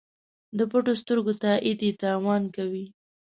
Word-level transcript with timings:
د 0.57 0.59
پټو 0.71 0.93
سترګو 1.01 1.31
تایید 1.43 1.79
یې 1.85 1.91
تاوان 2.01 2.43
کوي. 2.55 2.85